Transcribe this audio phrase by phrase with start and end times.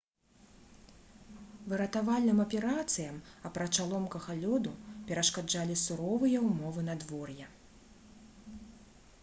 [1.73, 3.19] выратавальным аперацыям
[3.49, 4.73] апрача ломкага лёду
[5.09, 7.47] перашкаджалі суровыя ўмовы надвор'я